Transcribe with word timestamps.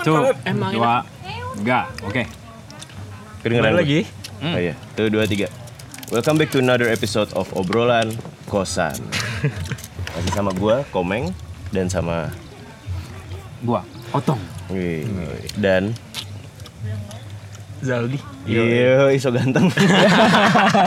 Satu, 0.00 0.32
dua, 0.72 1.04
tiga. 1.60 1.84
Oke. 2.08 2.24
Kedengeran 3.44 3.76
gue? 3.76 3.80
lagi. 3.84 4.00
Oh 4.40 4.56
iya, 4.56 4.72
tuh 4.96 5.12
dua 5.12 5.28
tiga. 5.28 5.52
Welcome 6.08 6.40
back 6.40 6.48
to 6.56 6.58
another 6.64 6.88
episode 6.88 7.28
of 7.36 7.52
obrolan 7.52 8.16
kosan. 8.48 8.96
Masih 10.16 10.32
sama 10.32 10.56
gua, 10.56 10.88
Komeng, 10.88 11.36
dan 11.68 11.92
sama 11.92 12.32
Gua, 13.60 13.84
Otong. 14.16 14.40
wih, 14.72 15.04
dan 15.60 15.92
Zaldi. 17.84 18.16
iya 18.48 19.12
iso 19.12 19.28
ganteng. 19.28 19.68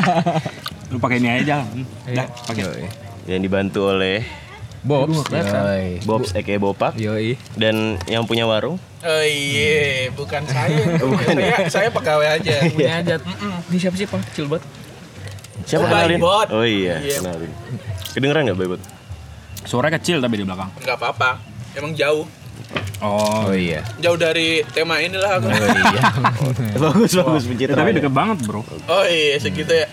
Lu 0.89 0.97
pakai 0.97 1.21
ini 1.21 1.29
aja. 1.29 1.61
Hmm. 1.61 1.85
Dah, 2.17 2.25
pakai. 2.49 2.89
yang 3.29 3.45
dibantu 3.45 3.93
oleh 3.93 4.25
Bobs. 4.83 5.23
Yoi. 5.27 6.03
Bobs 6.03 6.35
Eke 6.35 6.59
Bopak 6.59 6.93
Yoi. 6.95 7.39
dan 7.55 7.95
yang 8.05 8.23
punya 8.23 8.43
warung 8.43 8.75
Oh 8.99 9.19
iya, 9.19 10.07
bukan 10.11 10.43
saya. 10.45 10.79
saya, 11.27 11.55
saya 11.67 11.87
pegawai 11.91 12.39
aja. 12.39 12.55
Punya 12.67 12.99
aja. 12.99 13.15
Ini 13.67 13.75
siapa 13.77 13.95
sih 13.95 14.07
Pak? 14.07 14.31
Kecil 14.31 14.47
banget. 14.47 14.63
Siapa 15.63 15.83
Oh, 15.83 15.89
kenalin? 15.89 16.19
Baybot. 16.19 16.47
Oh 16.51 16.63
iya, 16.63 17.03
Iya. 17.03 17.19
kenalin. 17.19 17.51
Kedengeran 18.11 18.41
nggak 18.47 18.55
Baybot? 18.55 18.81
Suara 19.63 19.87
kecil 19.89 20.23
tapi 20.23 20.39
di 20.39 20.47
belakang. 20.47 20.71
Enggak 20.79 20.95
apa-apa. 20.95 21.35
Emang 21.75 21.91
jauh. 21.91 22.23
Oh, 22.99 23.51
iya. 23.51 23.83
Jauh 23.99 24.15
dari 24.15 24.63
tema 24.71 25.03
inilah 25.03 25.35
aku. 25.35 25.51
iya. 25.51 26.03
bagus 26.87 27.11
bagus 27.13 27.43
pencitraan. 27.43 27.79
Tapi 27.79 27.91
deket 27.93 28.13
banget, 28.13 28.37
Bro. 28.43 28.63
Oh 28.87 29.03
iya, 29.03 29.35
segitu 29.35 29.71
ya. 29.73 29.87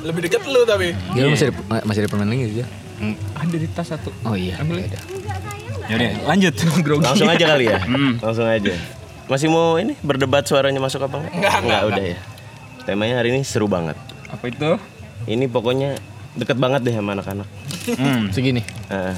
Lebih 0.00 0.24
dekat 0.24 0.40
lu 0.44 0.64
tapi. 0.64 0.96
Dia 1.12 1.28
masih 1.28 1.52
ada, 1.52 1.84
masih 1.84 2.00
ada 2.00 2.08
permen 2.08 2.28
lagi 2.28 2.64
ya? 2.64 2.66
Hmm. 2.98 3.14
Ada 3.34 3.56
di 3.58 3.68
tas 3.70 3.88
satu. 3.90 4.10
Oh 4.22 4.36
iya. 4.38 4.58
Ambil 4.62 4.86
ya. 4.86 5.00
Yaudah, 5.90 6.10
lanjut. 6.30 6.54
Langsung 7.06 7.28
aja 7.28 7.44
kali 7.54 7.64
ya. 7.68 7.78
Hmm. 7.82 8.16
Langsung 8.22 8.46
aja. 8.48 8.74
Masih 9.24 9.48
mau 9.48 9.80
ini 9.80 9.96
berdebat 10.04 10.44
suaranya 10.44 10.80
masuk 10.80 11.04
apa 11.08 11.16
enggak? 11.20 11.32
Enggak, 11.34 11.56
enggak, 11.64 11.82
udah 11.88 12.04
ya. 12.04 12.18
Temanya 12.84 13.14
hari 13.20 13.32
ini 13.32 13.40
seru 13.44 13.66
banget. 13.68 13.96
Apa 14.28 14.44
itu? 14.48 14.76
Ini 15.24 15.48
pokoknya 15.48 15.96
deket 16.36 16.60
banget 16.60 16.84
deh 16.84 16.94
sama 16.94 17.16
anak-anak. 17.16 17.48
Hmm. 17.96 18.28
Segini. 18.34 18.60
Ah, 18.92 19.16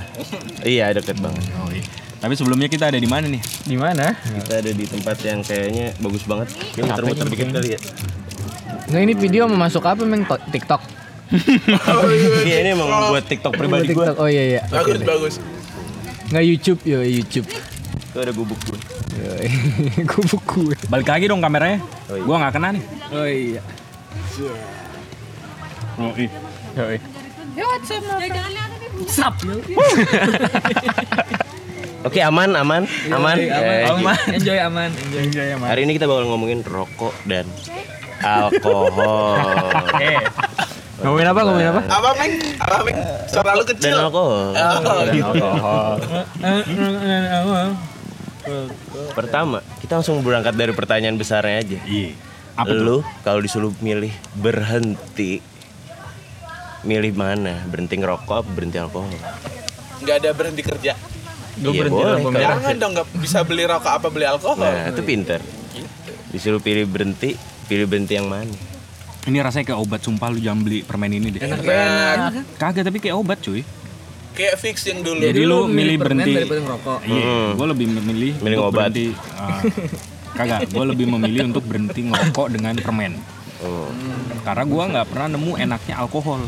iya 0.63 0.95
deket 0.95 1.19
banget. 1.19 1.43
Oh, 1.59 1.71
iya. 1.71 1.83
Tapi 2.17 2.33
sebelumnya 2.33 2.67
kita 2.67 2.89
ada 2.89 2.99
di 2.99 3.07
mana 3.07 3.29
nih? 3.29 3.43
Di 3.67 3.77
mana? 3.77 4.17
Kita 4.17 4.65
ada 4.65 4.71
di 4.73 4.85
tempat 4.89 5.17
yang 5.23 5.45
kayaknya 5.45 5.93
bagus 6.01 6.25
banget. 6.25 6.49
Ini 6.75 6.89
muter-muter 6.89 7.27
dikit 7.29 7.49
kali 7.53 7.69
ya. 7.77 7.81
Nggak 8.87 9.03
ini 9.03 9.15
video 9.19 9.43
mau 9.51 9.59
masuk 9.67 9.83
apa 9.85 10.03
meng 10.07 10.23
To- 10.25 10.41
TikTok? 11.31 12.03
Iya 12.47 12.57
ini 12.63 12.71
emang 12.75 12.89
buat 13.11 13.25
TikTok 13.27 13.53
pribadi 13.55 13.91
gue. 13.93 14.07
Oh 14.17 14.29
iya 14.31 14.45
iya. 14.57 14.61
Bagus, 14.71 15.01
bagus. 15.03 15.35
Nggak 16.31 16.45
YouTube 16.45 16.81
yo 16.87 17.01
YouTube. 17.03 17.47
Itu 17.47 18.19
ada 18.19 18.33
gubuk 18.33 18.59
gue. 18.67 18.79
Yoi. 19.17 19.49
Gue 20.09 20.25
buku. 20.29 20.63
Balik 20.93 21.09
lagi 21.09 21.25
dong 21.25 21.41
kameranya. 21.41 21.81
Oh, 22.13 22.17
iya. 22.21 22.25
Gua 22.25 22.37
nggak 22.45 22.53
kena 22.53 22.69
nih. 22.77 22.83
Oh 23.09 23.25
iya. 23.27 23.63
Oh, 25.97 26.13
iya. 26.13 26.31
Yoi. 26.77 26.99
Oke 32.07 32.21
aman 32.23 32.51
aman 32.55 32.83
aman. 33.09 33.37
Eh, 33.41 33.89
Aman. 33.89 34.17
Enjoy 34.31 34.59
aman. 34.61 34.91
Enjoy. 35.17 35.47
Hari 35.59 35.81
ini 35.89 35.97
kita 35.97 36.05
bakal 36.07 36.29
ngomongin 36.29 36.61
rokok 36.63 37.17
dan 37.25 37.49
alkohol. 38.21 39.73
Ngomongin 41.07 41.29
apa? 41.31 41.41
Ngomongin 41.47 41.69
apa? 41.71 41.81
Apa, 41.87 42.09
Meng? 42.19 42.33
Apa, 42.59 42.77
Meng? 42.83 42.99
Suara 43.31 43.55
lu 43.55 43.63
dan 43.63 43.71
kecil. 43.71 43.95
alkohol. 43.95 44.51
Oh, 44.51 45.95
Dan 46.43 47.23
alkohol. 47.31 47.69
Pertama, 49.15 49.59
kita 49.79 49.99
langsung 49.99 50.19
berangkat 50.23 50.55
dari 50.55 50.75
pertanyaan 50.75 51.15
besarnya 51.15 51.63
aja. 51.63 51.79
Iya. 51.87 52.11
Apa 52.59 52.73
tuh? 52.73 52.83
Lu 52.83 52.97
kalau 53.23 53.39
disuruh 53.39 53.71
milih 53.79 54.11
berhenti 54.35 55.39
milih 56.83 57.15
mana? 57.15 57.63
Berhenti 57.67 57.99
ngerokok 57.99 58.37
apa 58.43 58.51
berhenti 58.51 58.79
alkohol? 58.79 59.11
Enggak 59.99 60.17
ada 60.23 60.31
berhenti 60.35 60.63
kerja. 60.63 60.93
Gue 61.57 61.71
Iya, 61.71 61.81
berhenti 61.87 62.03
boleh, 62.03 62.23
merah. 62.29 62.51
Jangan 62.59 62.75
dong 62.77 62.93
nggak 62.95 63.07
bisa 63.17 63.39
beli 63.43 63.65
rokok 63.65 63.93
apa 63.95 64.07
beli 64.11 64.27
alkohol. 64.27 64.59
Nah, 64.61 64.91
itu 64.91 65.03
pinter. 65.03 65.41
Disuruh 66.31 66.59
pilih 66.59 66.85
berhenti, 66.85 67.39
pilih 67.67 67.87
berhenti 67.87 68.15
yang 68.15 68.27
mana? 68.27 68.51
Ini 69.27 69.43
rasanya 69.43 69.65
kayak 69.67 69.81
obat 69.81 70.01
sumpah 70.01 70.31
lu 70.31 70.39
jangan 70.39 70.63
beli 70.63 70.81
permen 70.81 71.11
ini 71.11 71.29
deh. 71.29 71.43
Nah, 71.43 72.31
Kagak 72.57 72.87
tapi 72.87 72.99
kayak 72.99 73.17
obat 73.17 73.39
cuy. 73.41 73.67
kayak 74.33 74.55
fix 74.55 74.85
yang 74.85 75.01
dulu. 75.01 75.17
Jadi 75.19 75.41
lu 75.43 75.65
milih 75.67 75.97
permen 75.97 76.21
berhenti. 76.21 76.33
daripada 76.37 76.61
ngerokok. 76.63 76.99
Iya, 77.03 77.25
Hmm. 77.25 77.49
gue 77.53 77.67
lebih 77.67 77.87
memilih 77.91 78.33
Milih 78.39 78.59
obat. 78.63 78.93
berhenti. 78.93 79.07
ah, 79.35 79.61
kagak, 80.31 80.61
gue 80.69 80.85
lebih 80.87 81.07
memilih 81.09 81.41
untuk 81.49 81.65
berhenti 81.65 82.01
ngerokok 82.05 82.47
dengan 82.51 82.75
permen. 82.77 83.13
Oh, 83.59 83.89
Karena 84.43 84.63
gue 84.63 84.83
nggak 84.87 85.07
pernah 85.09 85.29
nemu 85.33 85.53
enaknya 85.59 85.95
alkohol 85.99 86.45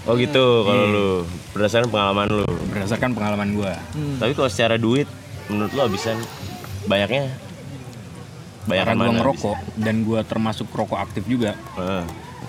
oh 0.00 0.14
gitu 0.16 0.64
kalau 0.64 0.84
lu 0.86 1.08
berdasarkan 1.52 1.86
pengalaman 1.86 2.26
lu. 2.26 2.44
berdasarkan 2.66 3.10
pengalaman 3.12 3.48
gue. 3.54 3.72
Tapi 4.18 4.32
kalau 4.34 4.48
secara 4.48 4.74
duit, 4.74 5.06
menurut 5.46 5.70
lu 5.70 5.80
habisan 5.82 6.18
banyaknya? 6.84 7.30
Banyakan 8.68 8.96
Karena 8.96 9.04
gue 9.08 9.14
ngerokok 9.24 9.58
dan 9.80 9.94
gue 10.04 10.20
termasuk 10.28 10.66
rokok 10.68 10.98
aktif 11.00 11.24
juga. 11.24 11.56
Ah, 11.80 12.04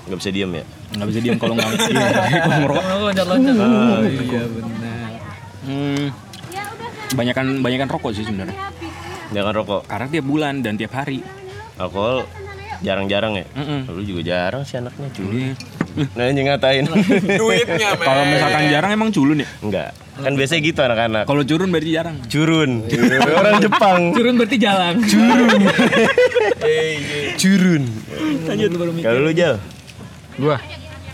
nggak 0.09 0.17
bisa 0.19 0.29
diem 0.31 0.51
ya? 0.51 0.63
Nggak 0.91 1.07
bisa 1.07 1.19
diam 1.23 1.37
kalau 1.39 1.53
nggak 1.55 1.69
iya, 1.91 2.07
kalau 2.43 2.57
ngerokok. 2.67 2.83
Oh, 2.83 2.99
loncat-loncat. 3.07 3.55
Ah, 3.55 3.99
iya 4.03 4.43
benar. 4.51 5.09
Hmm, 5.61 6.05
banyakan 7.15 7.45
banyakan 7.63 7.87
rokok 7.87 8.11
sih 8.11 8.25
sebenarnya. 8.27 8.57
Jangan 9.31 9.53
rokok. 9.55 9.81
Karena 9.87 10.07
tiap 10.11 10.25
bulan 10.27 10.59
dan 10.59 10.75
tiap 10.75 10.91
hari. 10.91 11.23
Alkohol 11.79 12.27
jarang-jarang 12.83 13.39
ya? 13.39 13.45
Mm-mm. 13.55 13.87
Lu 13.89 14.03
juga 14.03 14.21
jarang 14.25 14.67
sih 14.67 14.77
anaknya 14.77 15.07
cuy. 15.15 15.25
Iya. 15.31 15.53
Nah 15.91 16.25
ini 16.27 16.47
ngatain. 16.47 16.85
Duitnya. 17.37 17.89
Kalau 18.07 18.23
misalkan 18.23 18.63
jarang 18.71 18.91
emang 18.91 19.09
culun 19.11 19.43
ya. 19.43 19.49
Enggak. 19.59 19.89
Kan 20.21 20.33
biasanya 20.37 20.61
gitu 20.61 20.79
anak-anak. 20.79 21.23
Kalau 21.25 21.43
curun 21.43 21.69
berarti 21.73 21.89
jarang. 21.91 22.15
Curun. 22.29 22.71
Orang 23.31 23.55
Jepang. 23.59 23.99
Turun 24.13 24.33
berarti 24.37 24.57
jalan. 24.61 24.93
Eh, 26.61 26.91
iya. 27.01 27.33
Curun. 27.35 27.83
Lanjut 28.45 28.69
baru 28.75 28.91
mikir. 28.93 29.05
Kalau 29.09 29.19
lu 29.25 29.31
Jal, 29.33 29.55
Gua. 30.37 30.57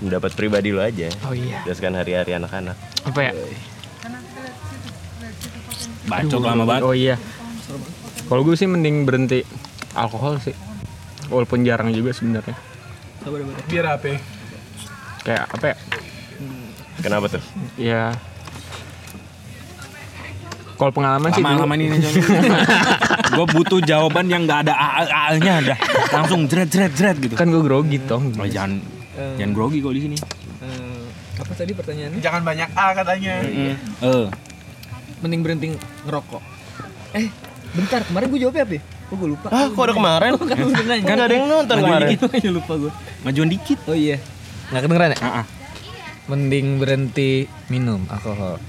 mendapat 0.04 0.32
pribadi 0.36 0.70
lu 0.76 0.82
aja. 0.84 1.08
Oh 1.24 1.34
iya. 1.34 1.64
Berdasarkan 1.64 1.94
hari-hari 1.98 2.32
anak-anak. 2.36 2.76
Apa 3.08 3.20
ya? 3.22 3.32
Bacot 6.08 6.42
lama 6.44 6.64
banget. 6.64 6.84
Oh 6.84 6.96
iya. 6.96 7.16
Kalau 8.28 8.44
gue 8.44 8.56
sih 8.60 8.68
mending 8.68 9.08
berhenti 9.08 9.44
alkohol 9.96 10.40
sih. 10.44 10.56
Walaupun 11.28 11.64
jarang 11.64 11.92
juga 11.92 12.12
sebenarnya. 12.12 12.56
Biar 13.68 14.00
apa? 14.00 14.37
Kayak 15.28 15.44
apa 15.52 15.66
ya? 15.68 15.76
Kenapa 17.04 17.26
tuh? 17.28 17.44
Ya 17.76 18.16
kalau 20.78 20.94
pengalaman 20.94 21.34
sih 21.34 21.42
dulu, 21.42 21.58
Lama-lama 21.58 21.74
ini 21.74 21.90
Gue 23.34 23.46
butuh 23.50 23.82
jawaban 23.82 24.30
yang 24.30 24.46
nggak 24.46 24.70
ada 24.70 24.74
a-nya 24.78 25.74
dah. 25.74 25.78
Langsung 26.14 26.46
jret 26.46 26.70
jret 26.70 26.94
jret 26.94 27.18
gitu. 27.18 27.34
kan 27.34 27.50
gue 27.50 27.62
grogi 27.66 27.98
tong. 28.06 28.30
Oh, 28.38 28.46
jangan 28.46 28.78
jangan 29.42 29.52
grogi 29.58 29.82
kok 29.82 29.94
di 29.98 30.02
sini. 30.06 30.18
Eh, 30.62 31.02
apa 31.42 31.52
tadi 31.58 31.74
pertanyaannya? 31.74 32.22
Jangan 32.22 32.42
banyak 32.46 32.70
A 32.78 32.86
katanya. 32.94 33.34
Eh, 33.42 34.26
Mending 35.26 35.42
berhenti 35.42 35.68
ngerokok. 36.06 36.42
Eh, 37.18 37.26
bentar. 37.74 38.06
Kemarin 38.06 38.26
gue 38.30 38.40
jawabnya 38.46 38.64
apa 38.70 38.74
ya? 38.78 38.82
Oh, 39.10 39.16
gue 39.18 39.30
lupa. 39.34 39.48
Ah, 39.50 39.66
kok 39.74 39.82
ada 39.82 39.94
kemarin? 39.98 40.30
Kan 40.38 40.56
lu 40.62 40.68
udah 40.70 40.86
nanya. 40.86 41.06
Kan 41.10 41.18
ada 41.26 41.34
yang 41.34 41.48
nonton 41.50 41.76
kemarin. 41.82 42.08
Makanya 42.22 42.52
lupa 42.62 42.74
gue. 42.78 42.92
majuan 43.26 43.50
dikit. 43.50 43.80
Oh 43.90 43.98
iya. 43.98 44.22
Nggak 44.68 44.82
kedengeran 44.84 45.10
ya? 45.14 45.18
Ah, 45.20 45.30
ah. 45.42 45.46
Mending 46.28 46.68
berhenti 46.78 47.32
minum 47.68 48.04
alkohol. 48.12 48.60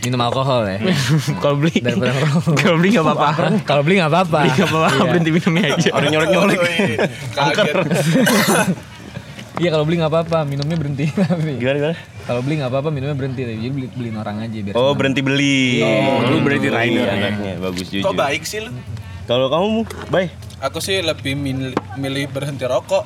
Minum 0.00 0.20
alkohol 0.22 0.64
ya. 0.64 0.78
Kalau 1.42 1.56
beli 1.58 1.76
Daripada 1.76 2.14
kalau 2.62 2.76
beli 2.80 2.88
nggak 2.94 3.04
apa-apa. 3.04 3.28
Kalau 3.66 3.82
beli 3.84 3.94
nggak 4.00 4.10
apa-apa. 4.10 4.38
Beli 4.40 4.52
nggak 4.54 4.70
apa-apa, 4.70 4.88
Iya. 4.96 5.08
berhenti 5.10 5.30
minumnya 5.30 5.64
aja. 5.74 5.88
Orang 5.92 6.08
nyolek-nyolek. 6.08 6.58
Oh, 6.58 6.68
iya. 6.70 6.96
Kaget. 7.34 7.74
Iya 9.60 9.76
kalau 9.76 9.84
beli 9.84 10.00
nggak 10.00 10.08
apa-apa, 10.08 10.48
minumnya 10.48 10.72
berhenti 10.72 11.04
tapi. 11.12 11.60
Gimana 11.60 11.76
gimana? 11.76 11.96
Kalau 12.24 12.40
beli 12.40 12.54
nggak 12.56 12.70
apa-apa, 12.72 12.88
minumnya 12.88 13.12
berhenti. 13.12 13.44
Tapi 13.44 13.60
jadi 13.60 13.72
beli 13.76 13.86
beliin 13.92 14.16
orang 14.16 14.36
aja 14.40 14.56
biar. 14.56 14.72
Oh, 14.72 14.96
berhenti 14.96 15.20
beli. 15.20 15.84
Oh, 15.84 16.24
lu 16.32 16.40
Iya, 16.40 16.70
rider 16.72 17.04
ya. 17.04 17.12
anaknya. 17.12 17.52
Bagus 17.60 17.92
jujur. 17.92 18.08
Kok 18.08 18.16
baik 18.16 18.48
sih 18.48 18.64
lu? 18.64 18.72
Kalau 19.28 19.52
kamu, 19.52 19.84
bye. 20.08 20.32
Aku 20.64 20.80
sih 20.80 21.04
lebih 21.04 21.36
milih, 21.36 21.76
milih 22.00 22.32
berhenti 22.32 22.64
rokok 22.64 23.04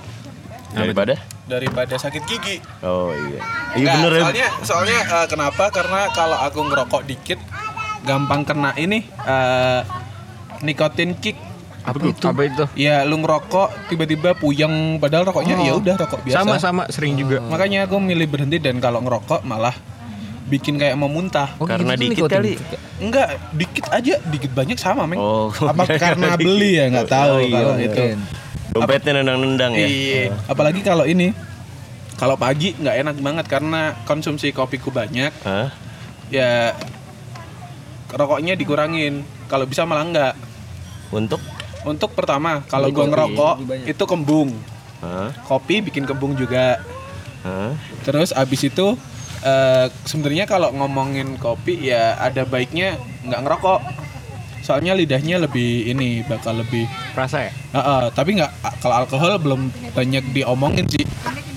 Daripada? 0.74 1.14
daripada 1.44 1.94
sakit 1.94 2.22
gigi. 2.24 2.56
Oh 2.80 3.12
iya. 3.12 3.40
Iya 3.76 3.88
bener 4.00 4.12
ya. 4.12 4.22
Soalnya, 4.24 4.48
soalnya 4.64 4.98
eh, 5.04 5.26
kenapa? 5.28 5.64
Karena 5.68 6.08
kalau 6.10 6.40
aku 6.40 6.60
ngerokok 6.64 7.02
dikit, 7.04 7.36
gampang 8.02 8.42
kena 8.42 8.72
ini 8.74 9.04
eh, 9.04 9.80
nikotin 10.60 11.14
kick. 11.14 11.36
Apa 11.84 12.00
itu? 12.00 12.24
Apa 12.24 12.42
itu? 12.48 12.64
Ya 12.74 13.04
lu 13.04 13.20
ngerokok 13.20 13.92
tiba-tiba 13.92 14.32
puyeng 14.32 14.96
padahal 14.96 15.28
rokoknya 15.28 15.60
ya 15.60 15.76
udah 15.76 15.94
rokok 16.00 16.24
biasa. 16.24 16.40
Sama-sama 16.40 16.82
sering 16.88 17.20
juga. 17.20 17.44
Makanya 17.44 17.84
aku 17.84 18.00
milih 18.00 18.24
berhenti 18.24 18.56
dan 18.56 18.80
kalau 18.80 19.04
ngerokok 19.04 19.44
malah 19.44 19.76
bikin 20.48 20.80
kayak 20.80 20.96
mau 20.96 21.12
muntah. 21.12 21.52
Oh, 21.60 21.68
Karena 21.68 21.92
gitu 21.92 22.08
dikit 22.08 22.24
nikotin. 22.24 22.36
kali. 22.40 22.52
Enggak, 23.04 23.28
dikit 23.52 23.84
aja, 23.90 24.14
dikit 24.22 24.52
banyak 24.52 24.78
sama, 24.80 25.04
Meng. 25.04 25.20
Oh, 25.20 25.52
Apa 25.72 25.84
karena 26.00 26.36
beli 26.40 26.80
ya 26.80 26.88
nggak 26.88 27.08
tahu 27.08 27.36
Oh, 27.36 27.40
iya, 27.40 27.52
kalau 27.52 27.74
iya. 27.76 27.84
itu. 27.88 28.04
Dompetnya 28.74 29.22
nendang-nendang 29.22 29.72
ya. 29.78 29.86
Iya. 29.86 30.24
Apalagi 30.50 30.82
kalau 30.82 31.06
ini 31.06 31.30
kalau 32.18 32.34
pagi 32.34 32.74
nggak 32.74 32.96
enak 33.06 33.16
banget 33.22 33.46
karena 33.46 33.94
konsumsi 34.02 34.50
kopiku 34.50 34.90
banyak, 34.90 35.30
Hah? 35.46 35.70
ya 36.30 36.74
rokoknya 38.10 38.58
dikurangin. 38.58 39.22
Kalau 39.46 39.66
bisa 39.70 39.86
malah 39.86 40.02
enggak. 40.02 40.34
Untuk? 41.14 41.38
Untuk 41.86 42.10
pertama, 42.18 42.66
kalau 42.66 42.90
gua 42.90 43.06
ngerokok 43.06 43.54
itu 43.86 44.04
kembung. 44.10 44.50
Hah? 44.98 45.30
Kopi 45.46 45.78
bikin 45.86 46.02
kembung 46.02 46.34
juga. 46.34 46.82
Hah? 47.46 47.78
Terus 48.02 48.34
abis 48.34 48.66
itu 48.66 48.98
eh, 49.46 49.86
sebenarnya 50.02 50.50
kalau 50.50 50.74
ngomongin 50.74 51.38
kopi 51.38 51.78
ya 51.78 52.18
ada 52.18 52.42
baiknya 52.42 52.98
nggak 53.22 53.42
ngerokok. 53.42 53.80
Soalnya 54.64 54.96
lidahnya 54.96 55.36
lebih 55.44 55.92
ini 55.92 56.24
bakal 56.24 56.64
lebih 56.64 56.88
Rasa 57.12 57.44
ya? 57.44 57.52
Heeh, 57.76 58.02
tapi 58.16 58.40
nggak 58.40 58.80
kalau 58.80 59.04
alkohol 59.04 59.36
belum 59.36 59.68
banyak 59.92 60.24
diomongin 60.32 60.88
sih. 60.88 61.04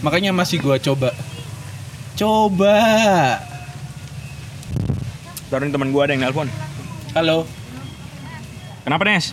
Makanya 0.04 0.36
masih 0.36 0.60
gua 0.60 0.76
coba. 0.76 1.16
Coba. 2.20 2.76
Ini 5.48 5.72
teman 5.72 5.96
gua 5.96 6.04
ada 6.04 6.20
yang 6.20 6.28
nelpon. 6.28 6.52
Halo. 7.16 7.48
Kenapa 8.84 9.08
Nes? 9.08 9.32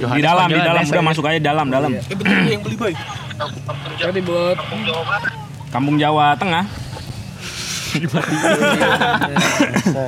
di 0.00 0.08
Yohanes 0.08 0.24
dalam, 0.24 0.48
di 0.48 0.56
panggilan 0.56 0.68
dalam 0.72 0.84
udah 0.88 1.04
masuk 1.04 1.24
aja 1.28 1.38
dalam, 1.44 1.66
dalam. 1.68 1.90
Eh 1.92 2.16
betul 2.16 2.36
yang 2.48 2.62
beli 2.64 2.76
boy. 2.80 2.92
Tadi 4.00 4.20
buat 4.24 4.56
Kampung 5.68 6.00
Jawa 6.00 6.32
Tengah. 6.40 6.79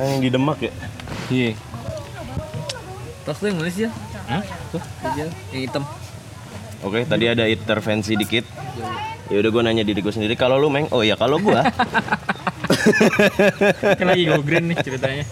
Yang 0.07 0.19
di 0.19 0.29
Demak 0.29 0.57
ya? 0.59 0.71
Iya. 1.29 1.51
tas 3.23 3.39
tuh 3.39 3.47
yang 3.47 3.55
mana 3.55 3.69
sih 3.69 3.87
ya? 3.87 3.89
Hah? 4.25 4.41
Tuh, 4.69 4.81
aja 5.01 5.23
yang 5.49 5.61
hitam. 5.63 5.83
Oke, 6.81 7.03
tadi 7.03 7.25
ada 7.25 7.43
intervensi 7.45 8.13
dikit. 8.13 8.43
Ya 9.27 9.39
udah 9.39 9.49
gue 9.49 9.61
nanya 9.63 9.81
diri 9.81 9.97
gue 9.97 10.09
sendiri. 10.09 10.35
Kalau 10.35 10.57
lu 10.57 10.67
meng, 10.67 10.85
oh 10.91 10.99
ya 10.99 11.15
kalau 11.15 11.39
gua 11.39 11.63
Kan 13.95 14.05
lagi 14.05 14.27
go 14.27 14.43
green 14.43 14.67
nih 14.67 14.75
ceritanya. 14.83 15.23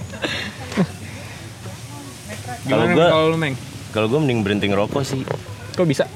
Kalau 2.64 2.86
gua- 2.90 3.12
kalau 3.12 3.26
lu 3.28 3.38
meng? 3.38 3.54
kalau 3.92 4.08
gue 4.08 4.18
mending 4.18 4.40
berhenti 4.40 4.66
ngerokok 4.66 5.04
sih. 5.04 5.22
Kok 5.76 5.84
bisa? 5.84 6.08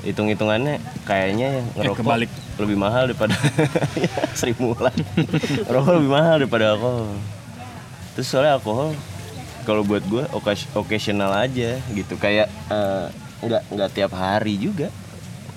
Hitung-hitungannya 0.00 0.80
kayaknya 1.04 1.60
yang 1.60 1.66
ngerokok 1.76 1.98
kebalik. 2.00 2.30
lebih 2.56 2.76
mahal 2.76 3.02
daripada 3.08 3.36
ya, 4.04 4.10
Sri 4.32 4.56
Mulan. 4.56 4.96
Rokok 5.72 5.92
lebih 5.96 6.10
mahal 6.10 6.34
daripada 6.40 6.72
alkohol. 6.72 7.12
Terus 8.16 8.26
soalnya 8.26 8.56
alkohol 8.56 8.96
kalau 9.62 9.84
buat 9.84 10.00
gue 10.08 10.24
occasional 10.72 11.36
aja 11.36 11.76
gitu 11.92 12.14
kayak 12.16 12.48
eh, 12.68 13.06
nggak 13.40 13.62
nggak 13.68 13.90
tiap 13.92 14.12
hari 14.12 14.56
juga 14.56 14.88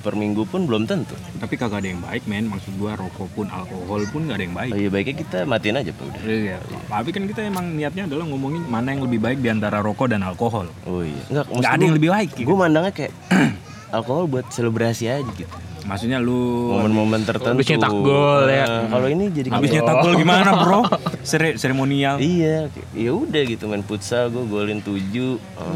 per 0.04 0.20
minggu 0.20 0.44
pun 0.44 0.68
belum 0.68 0.84
tentu. 0.84 1.16
Tapi 1.40 1.56
kagak 1.56 1.80
ada 1.80 1.88
yang 1.88 2.04
baik, 2.04 2.28
men. 2.28 2.52
Maksud 2.52 2.76
gua 2.76 3.00
rokok 3.00 3.24
pun 3.32 3.48
alkohol 3.48 4.04
pun 4.12 4.28
gak 4.28 4.36
ada 4.36 4.44
yang 4.44 4.52
baik. 4.52 4.72
Oh 4.72 4.78
iya 4.78 4.90
baiknya 4.92 5.16
kita 5.16 5.38
matiin 5.48 5.80
aja 5.80 5.92
pak 5.96 6.04
udah. 6.04 6.22
Iya. 6.28 6.58
Tapi 6.92 7.10
kan 7.16 7.24
kita 7.24 7.42
emang 7.48 7.72
niatnya 7.72 8.04
adalah 8.04 8.28
ngomongin 8.28 8.68
mana 8.68 8.92
yang 8.92 9.08
lebih 9.08 9.24
baik 9.24 9.40
di 9.40 9.48
antara 9.48 9.80
rokok 9.80 10.12
dan 10.12 10.28
alkohol. 10.28 10.68
Oh 10.84 11.00
iya. 11.00 11.24
Nggak, 11.32 11.46
Nggak 11.56 11.72
ada 11.72 11.84
yang 11.88 11.96
lebih 11.96 12.12
baik. 12.12 12.30
gitu. 12.36 12.48
Gue 12.52 12.58
mandangnya 12.60 12.92
kayak 12.92 13.12
alkohol 13.94 14.26
buat 14.26 14.50
selebrasi 14.50 15.06
aja 15.06 15.22
gitu. 15.38 15.46
Maksudnya 15.84 16.18
lu 16.18 16.72
Momen-momen 16.80 17.28
tertentu. 17.28 17.60
Habis 17.60 17.68
nyetak 17.76 17.92
gol, 17.92 18.48
ya. 18.48 18.66
Nah, 18.66 18.88
Kalau 18.88 19.08
ini 19.12 19.24
jadi 19.36 19.48
habis 19.52 19.70
nyetak 19.70 19.96
gol 20.00 20.14
gimana, 20.16 20.50
Bro? 20.64 20.80
Sere 21.30 21.60
seremonial. 21.60 22.24
Iya, 22.24 22.72
ya 22.96 23.12
udah 23.12 23.42
gitu 23.44 23.68
main 23.68 23.84
futsal 23.84 24.32
gue 24.32 24.48
golin 24.48 24.80
7 24.80 24.96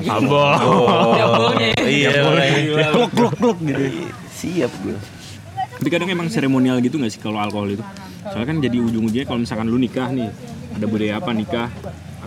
Abol. 0.07 0.51
Iya, 1.87 2.23
makanya. 2.23 2.87
Glok 2.95 3.11
glok 3.15 3.33
glok 3.35 3.57
gitu. 3.63 3.83
Siap 4.31 4.71
gue. 4.83 4.97
Tapi 5.77 5.87
kadang 5.93 6.09
emang 6.09 6.27
seremonial 6.31 6.81
gitu 6.81 6.97
gak 6.97 7.11
sih 7.13 7.21
kalau 7.21 7.37
alkohol 7.37 7.69
itu? 7.69 7.83
Soalnya 8.27 8.47
kan 8.49 8.57
jadi 8.63 8.77
ujung-ujungnya 8.81 9.27
kalau 9.29 9.39
misalkan 9.43 9.67
lu 9.69 9.77
nikah 9.77 10.09
nih, 10.09 10.31
ada 10.73 10.85
budaya 10.89 11.13
apa 11.19 11.31
nikah 11.35 11.67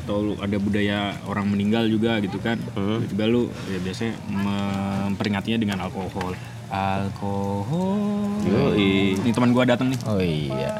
atau 0.00 0.17
lu 0.20 0.32
ada 0.41 0.56
budaya 0.56 1.14
orang 1.29 1.47
meninggal 1.47 1.85
juga 1.87 2.17
gitu 2.25 2.41
kan. 2.41 2.56
Tiba-tiba 2.75 3.25
lu 3.29 3.52
ya 3.69 3.79
biasanya 3.85 4.12
memperingatinya 4.26 5.58
dengan 5.61 5.79
alkohol. 5.85 6.35
Alkohol. 6.70 8.41
Yoi. 8.47 9.20
Ini 9.20 9.31
teman 9.31 9.52
gua 9.52 9.69
datang 9.69 9.93
nih. 9.93 10.00
Oh 10.08 10.19
iya. 10.19 10.70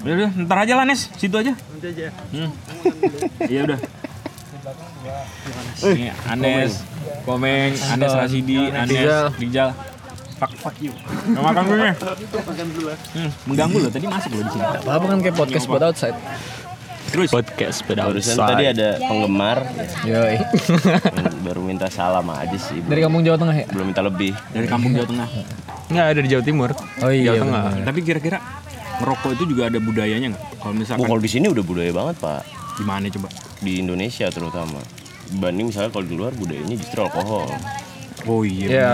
Udah 0.00 0.14
udah, 0.16 0.30
ntar 0.48 0.64
aja 0.64 0.80
lah 0.80 0.88
Nes, 0.88 1.12
situ 1.20 1.36
aja. 1.36 1.52
Hmm. 2.32 2.50
Iya 3.44 3.68
udah. 3.68 3.78
Nih, 5.80 6.12
Anes, 6.28 6.84
Komeng, 7.24 7.72
Anes 7.76 8.12
Rasidi, 8.12 8.72
Anes. 8.72 8.96
Rijal. 9.36 9.76
Fuck, 10.40 10.56
fuck 10.56 10.76
you. 10.80 10.88
Mau 11.36 11.44
makan 11.52 11.68
dulu 11.68 11.84
nih. 11.84 11.96
Hmm, 13.12 13.28
mengganggu 13.44 13.76
loh, 13.76 13.90
tadi 13.92 14.08
masuk 14.08 14.32
loh 14.32 14.44
di 14.48 14.50
sini. 14.56 14.64
Apa 14.88 15.04
kan 15.04 15.18
kayak 15.20 15.36
podcast 15.36 15.68
buat 15.68 15.84
outside. 15.84 16.16
Terus, 17.10 17.28
Podcast 17.28 17.82
beda 17.84 18.06
Barusan 18.06 18.38
tadi 18.38 18.64
ada 18.70 18.88
penggemar 19.02 19.58
Yoi. 20.06 20.38
baru 21.46 21.60
minta 21.60 21.90
salam 21.90 22.22
aja 22.30 22.54
sih. 22.54 22.78
Dari 22.80 23.02
kampung 23.02 23.26
Jawa 23.26 23.36
Tengah 23.36 23.56
ya? 23.56 23.66
Belum 23.66 23.86
minta 23.90 24.02
lebih. 24.02 24.32
dari 24.54 24.66
kampung 24.70 24.94
Jawa 24.94 25.06
Tengah. 25.10 25.28
Nggak 25.90 26.06
ada 26.06 26.20
di 26.22 26.28
Jawa 26.30 26.42
Timur. 26.46 26.70
Oh 27.02 27.10
iya. 27.10 27.34
Jawa 27.34 27.38
Tengah. 27.42 27.62
bener. 27.66 27.84
Tapi 27.90 27.98
kira-kira 28.00 28.38
ngerokok 29.02 29.30
itu 29.34 29.44
juga 29.48 29.62
ada 29.66 29.78
budayanya 29.80 30.28
nggak? 30.36 30.44
Kalau 30.56 30.70
Oh, 30.70 30.76
misalkan 30.76 31.06
kalau 31.08 31.20
di 31.20 31.30
sini 31.30 31.46
udah 31.50 31.64
budaya 31.66 31.90
banget 31.90 32.16
pak. 32.20 32.42
gimana 32.78 33.06
coba? 33.10 33.28
Di 33.60 33.72
Indonesia 33.76 34.26
terutama. 34.30 34.80
Dibanding 35.30 35.66
misalnya 35.68 35.90
kalau 35.90 36.06
di 36.06 36.14
luar 36.16 36.32
budayanya 36.32 36.74
justru 36.78 37.02
alkohol. 37.02 37.50
Oh 38.28 38.44
iya. 38.44 38.66
Ya, 38.68 38.90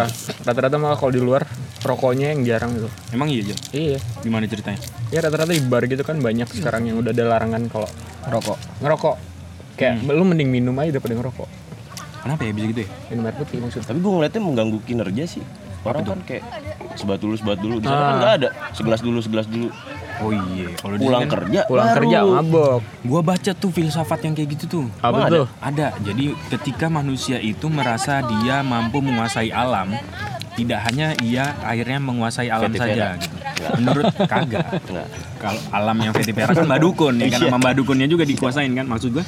rata-rata 0.47 0.79
malah 0.79 0.95
kalau 0.95 1.11
di 1.11 1.23
luar 1.23 1.43
rokoknya 1.83 2.35
yang 2.35 2.47
jarang 2.47 2.75
gitu. 2.79 2.89
Emang 3.11 3.31
iya, 3.31 3.43
Jal? 3.51 3.59
Iya. 3.75 3.99
Gimana 4.23 4.47
ceritanya? 4.47 4.79
Ya 5.11 5.19
rata-rata 5.23 5.51
di 5.51 5.63
bar 5.67 5.83
gitu 5.87 6.03
kan 6.07 6.19
banyak 6.23 6.47
sekarang 6.51 6.87
yang 6.91 6.99
udah 7.03 7.11
ada 7.11 7.25
larangan 7.27 7.63
kalau 7.71 7.89
Rokok. 8.27 8.59
ngerokok. 8.83 9.17
Kayak 9.77 10.03
lu 10.09 10.25
mending 10.25 10.51
minum 10.51 10.75
aja 10.79 10.99
daripada 10.99 11.15
ngerokok. 11.15 11.49
Kenapa 12.27 12.43
ya 12.43 12.53
bisa 12.55 12.67
gitu 12.75 12.81
ya? 12.83 12.91
Minum 13.15 13.23
air 13.31 13.37
putih 13.39 13.59
maksudnya. 13.63 13.87
Tapi 13.87 13.99
gue 14.03 14.13
ngeliatnya 14.19 14.43
mengganggu 14.43 14.79
kinerja 14.83 15.25
sih. 15.31 15.43
Orang 15.87 16.03
kan 16.03 16.19
kayak 16.27 16.43
sebat 16.99 17.23
dulu 17.23 17.39
sebat 17.39 17.59
dulu. 17.63 17.79
Di 17.79 17.87
sana 17.87 18.03
kan 18.03 18.15
nggak 18.19 18.33
ada. 18.43 18.49
Segelas 18.75 18.99
dulu 18.99 19.19
segelas 19.23 19.47
dulu. 19.47 19.71
Oh 20.25 20.33
iya, 20.33 20.73
kalau 20.81 20.97
Pulang 20.97 21.29
kan 21.29 21.31
kerja. 21.41 21.61
Pulang 21.69 21.89
baru. 21.93 21.99
kerja 22.01 22.19
mabok. 22.25 22.81
Gua 23.05 23.21
baca 23.21 23.51
tuh 23.53 23.71
filsafat 23.73 24.25
yang 24.25 24.35
kayak 24.37 24.49
gitu 24.57 24.65
tuh. 24.65 24.87
Apa 25.05 25.29
tuh? 25.29 25.47
Ada. 25.61 25.93
Jadi 26.01 26.33
ketika 26.49 26.89
manusia 26.89 27.37
itu 27.37 27.69
merasa 27.69 28.25
dia 28.25 28.65
mampu 28.65 29.05
menguasai 29.05 29.53
alam, 29.53 29.93
tidak 30.57 30.81
hanya 30.89 31.13
ia 31.21 31.53
akhirnya 31.61 32.01
menguasai 32.01 32.49
alam 32.49 32.73
Veti 32.73 32.81
saja 32.81 33.21
gitu. 33.21 33.37
Menurut 33.77 34.09
kagak. 34.25 34.81
Kalau 35.37 35.61
alam 35.69 35.97
yang 36.01 36.13
Vera 36.17 36.53
kan 36.57 36.65
Mbak 36.65 36.81
Dukun 36.81 37.15
ya 37.21 37.29
kan 37.29 37.41
sama 37.45 37.59
Mbak 37.61 37.75
Dukunnya 37.85 38.09
juga 38.09 38.25
dikuasain 38.25 38.73
kan 38.73 38.89
maksud 38.89 39.13
gua. 39.13 39.25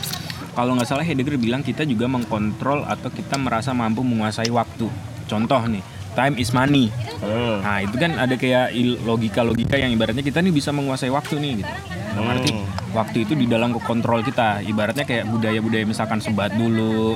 Kalau 0.57 0.75
nggak 0.75 0.89
salah 0.91 1.07
Heidegger 1.07 1.39
bilang 1.39 1.63
kita 1.63 1.87
juga 1.87 2.11
mengkontrol 2.11 2.83
atau 2.83 3.13
kita 3.13 3.39
merasa 3.39 3.71
mampu 3.77 4.03
menguasai 4.03 4.51
waktu. 4.51 4.91
Contoh 5.29 5.61
nih, 5.69 5.85
time 6.19 6.35
is 6.35 6.51
money. 6.51 6.91
Hmm. 7.23 7.63
Nah 7.63 7.87
itu 7.87 7.95
kan 7.95 8.19
ada 8.19 8.35
kayak 8.35 8.75
logika-logika 9.07 9.79
yang 9.79 9.95
ibaratnya 9.95 10.27
kita 10.27 10.43
nih 10.43 10.51
bisa 10.51 10.75
menguasai 10.75 11.15
waktu 11.15 11.39
nih 11.39 11.53
gitu. 11.63 11.73
Dalam 12.19 12.27
arti 12.35 12.51
waktu 12.91 13.17
itu 13.23 13.33
di 13.39 13.47
dalam 13.47 13.71
kontrol 13.79 14.27
kita. 14.27 14.67
Ibaratnya 14.67 15.07
kayak 15.07 15.31
budaya-budaya 15.31 15.87
misalkan 15.87 16.19
sebat 16.19 16.51
dulu, 16.59 17.15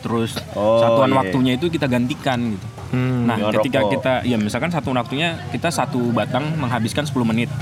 terus 0.00 0.40
Oh, 0.56 0.80
satuan 0.80 1.12
iya. 1.12 1.16
waktunya 1.20 1.52
itu 1.60 1.68
kita 1.68 1.84
gantikan 1.84 2.56
gitu. 2.56 2.66
Hmm. 2.96 3.28
Nah 3.28 3.36
Dengan 3.36 3.52
ketika 3.54 3.78
rokok. 3.78 3.92
kita, 3.92 4.12
ya 4.24 4.36
misalkan 4.36 4.70
satu 4.70 4.88
waktunya 4.90 5.28
kita 5.52 5.68
satu 5.68 6.00
batang 6.10 6.56
menghabiskan 6.56 7.04
10 7.04 7.12
menit, 7.22 7.52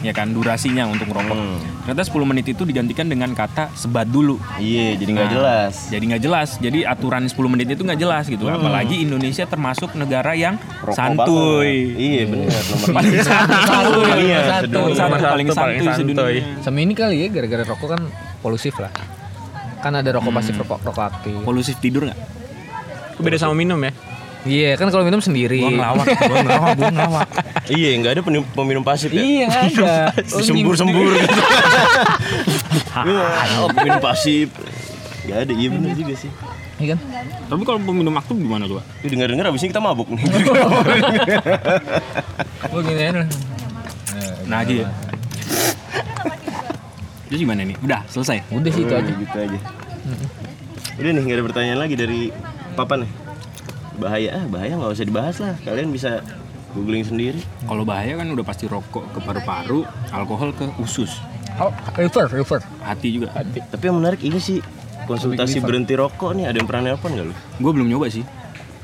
ya 0.00 0.12
kan 0.12 0.28
durasinya 0.28 0.84
untuk 0.84 1.08
merokok. 1.08 1.32
Hmm. 1.32 1.56
Ternyata 1.82 2.02
10 2.04 2.22
menit 2.24 2.44
itu 2.46 2.62
digantikan 2.62 3.06
dengan 3.06 3.32
kata 3.32 3.72
sebat 3.72 4.04
dulu. 4.06 4.36
Iya, 4.56 4.94
jadi 4.94 5.10
nggak 5.10 5.24
Nah, 5.24 5.32
jelas. 5.32 5.74
Jadi 5.88 6.04
nggak 6.04 6.22
jelas. 6.22 6.48
Jadi 6.58 6.78
aturan 6.84 7.24
10 7.24 7.48
menit 7.48 7.68
itu 7.70 7.80
nggak 7.80 7.96
jelas 7.96 8.24
gitu. 8.26 8.44
Apalagi 8.46 9.00
Indonesia 9.00 9.44
termasuk 9.44 9.94
negara 9.94 10.34
yang 10.34 10.60
Rokok 10.80 10.92
santuy. 10.92 11.16
banget. 11.88 11.98
Iya 11.98 12.22
benar 12.28 12.62
nomor 12.68 12.88
Paling 12.92 13.12
tiga. 13.12 13.24
santuy. 13.24 14.10
Iya, 14.22 14.38
Satu. 14.44 14.80
satu 14.92 15.14
paling 15.16 15.48
satu 15.48 15.56
santuy 15.56 15.86
santuy. 15.86 15.96
sedunia. 15.96 16.60
Sama 16.60 16.78
ini 16.78 16.92
kali 16.92 17.16
ya 17.16 17.28
gara-gara 17.28 17.64
rokok 17.64 17.88
kan 17.88 18.02
polusif 18.38 18.76
lah. 18.76 18.92
Kan 19.78 19.94
ada 19.94 20.10
rokok 20.12 20.30
pasif 20.30 20.52
Hmm. 20.52 20.62
rokok 20.62 20.78
rokok 20.84 21.04
aktif. 21.04 21.34
Polutif 21.40 21.74
tidur 21.78 22.04
nggak? 22.04 22.20
Beda 23.16 23.36
sama 23.36 23.52
minum 23.52 23.78
ya. 23.78 23.90
Iya 24.42 24.74
kan 24.74 24.90
kalau 24.90 25.06
minum 25.06 25.22
sendiri. 25.22 25.62
Gua 25.62 25.70
ngelawak, 25.70 26.06
gua 26.06 26.36
ngelawak, 26.42 26.70
gua 26.74 26.90
ngelawak. 26.90 27.28
Iya, 27.72 27.90
nggak 28.02 28.12
ada 28.18 28.22
peminum 28.52 28.82
pasif 28.82 29.14
ya. 29.14 29.22
Iya 29.22 29.44
nggak 29.46 29.62
ada. 29.62 29.94
Lu 30.18 30.42
Sembur-sembur 30.42 31.14
gitu. 31.14 31.30
oh, 33.62 33.68
peminum 33.70 34.02
pasif. 34.02 34.50
Gak 35.22 35.46
ada, 35.46 35.52
iya 35.54 35.68
bener 35.70 35.94
juga 35.94 36.14
sih. 36.18 36.30
Iya 36.82 36.86
kan? 36.92 36.98
Tapi 37.46 37.62
kalau 37.62 37.78
peminum 37.78 38.10
aktif 38.18 38.34
gimana 38.34 38.66
coba? 38.66 38.82
Ini 39.00 39.08
denger-denger 39.14 39.46
abis 39.54 39.62
ini 39.62 39.70
kita 39.70 39.78
mabuk 39.78 40.10
nih. 40.10 40.26
Lu 42.74 42.82
gini 42.86 43.02
aja. 43.06 43.22
Nah, 44.50 44.58
gitu 44.66 44.82
ya. 44.82 44.90
Terus 47.30 47.38
gimana 47.38 47.62
nih? 47.62 47.78
Udah 47.78 48.02
selesai. 48.10 48.42
Udah 48.50 48.70
sih 48.74 48.82
itu 48.82 48.92
Oh, 48.92 48.98
aja. 48.98 49.12
gitu 49.14 49.36
aja. 49.38 49.58
Udah 50.98 51.10
nih 51.14 51.22
nggak 51.22 51.38
ada 51.38 51.44
pertanyaan 51.46 51.78
lagi 51.78 51.94
dari 51.94 52.34
papan 52.74 53.06
nih. 53.06 53.10
Bahaya 54.02 54.28
ah, 54.34 54.44
bahaya 54.46 54.72
nggak 54.74 54.92
usah 54.92 55.06
dibahas 55.06 55.36
lah. 55.38 55.54
Kalian 55.62 55.88
bisa 55.88 56.18
googling 56.72 57.04
sendiri. 57.04 57.38
Kalau 57.62 57.84
bahaya 57.84 58.16
kan 58.16 58.26
udah 58.26 58.42
pasti 58.42 58.66
rokok 58.66 59.04
ke 59.12 59.18
paru-paru, 59.20 59.86
alkohol 60.10 60.50
ke 60.50 60.66
usus, 60.76 61.20
Oh, 61.60 61.68
river. 61.94 62.26
hati 62.80 63.08
juga. 63.12 63.28
Tapi 63.44 63.82
yang 63.84 64.00
menarik 64.00 64.24
ini 64.24 64.40
sih 64.40 64.58
konsultasi 65.04 65.60
berhenti 65.60 65.92
rokok 65.92 66.32
nih. 66.32 66.48
Ada 66.48 66.56
yang 66.58 66.66
pernah 66.66 66.82
nelpon 66.90 67.12
nggak 67.12 67.26
lu? 67.28 67.34
Gue 67.60 67.72
belum 67.72 67.86
nyoba 67.86 68.08
sih. 68.08 68.24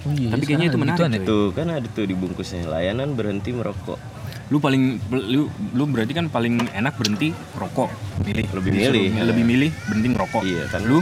Oh, 0.07 0.13
iya, 0.15 0.31
Tapi 0.31 0.45
kayaknya 0.47 0.67
itu 0.71 0.79
menarik. 0.79 1.01
gituan 1.01 1.11
ya. 1.11 1.21
Tuh 1.27 1.49
kan 1.51 1.67
ada 1.73 1.89
tuh 1.91 2.05
dibungkusnya 2.07 2.69
layanan 2.69 3.19
berhenti 3.19 3.51
merokok. 3.51 3.99
Lu 4.49 4.61
paling 4.61 4.97
lu 5.11 5.49
lu 5.75 5.85
berarti 5.85 6.13
kan 6.13 6.29
paling 6.29 6.71
enak 6.73 6.95
berhenti 6.97 7.33
rokok, 7.53 7.89
milih. 8.23 8.47
Lebih 8.53 8.71
milih. 8.71 9.05
Lebih 9.17 9.45
milih 9.45 9.71
berhenti 9.89 10.09
ngerokok. 10.13 10.43
Iya 10.45 10.65
kan. 10.69 10.81
Lu 10.85 11.01